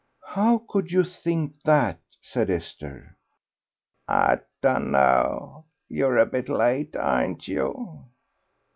"How 0.29 0.63
could 0.67 0.91
you 0.91 1.03
think 1.03 1.61
that?" 1.63 1.99
said 2.23 2.49
Esther. 2.49 3.15
"I 4.07 4.39
dun 4.59 4.93
know... 4.93 5.65
you're 5.89 6.17
a 6.17 6.25
bit 6.25 6.49
late, 6.49 6.95
aren't 6.95 7.47
you?" 7.47 8.05